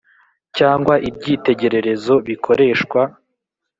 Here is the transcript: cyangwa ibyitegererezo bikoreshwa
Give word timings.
cyangwa 0.57 0.93
ibyitegererezo 1.09 2.13
bikoreshwa 2.27 3.01